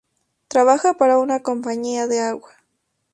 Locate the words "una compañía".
1.19-2.07